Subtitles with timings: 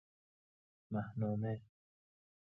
[0.91, 1.61] مهنامه